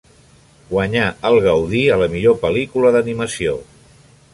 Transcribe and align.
Guanyà 0.71 1.03
el 1.29 1.37
Gaudí 1.45 1.83
a 1.97 2.01
la 2.05 2.09
millor 2.17 2.41
pel·lícula 2.47 2.97
d'animació. 2.97 3.57